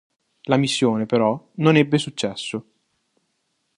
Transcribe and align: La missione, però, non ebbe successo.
La 0.45 0.57
missione, 0.57 1.05
però, 1.05 1.51
non 1.57 1.75
ebbe 1.75 1.99
successo. 1.99 2.65